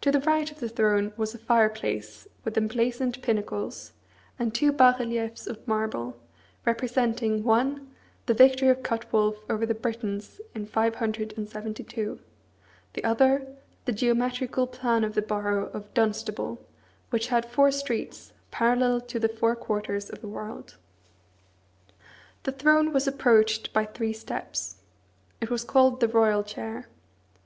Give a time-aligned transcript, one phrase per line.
[0.00, 3.92] To the right of the throne was a fireplace with emblazoned pinnacles,
[4.38, 6.16] and two bas reliefs of marble,
[6.64, 7.90] representing, one,
[8.24, 12.18] the victory of Cuthwolf over the Britons, in 572;
[12.94, 13.46] the other,
[13.84, 16.58] the geometrical plan of the borough of Dunstable,
[17.10, 20.78] which had four streets, parallel to the four quarters of the world.
[22.44, 24.76] The throne was approached by three steps.
[25.42, 26.86] It was called the royal chair.